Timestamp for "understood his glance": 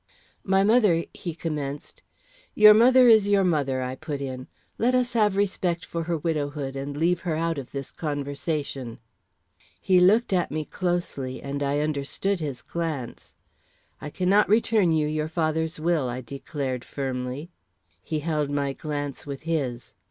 11.81-13.35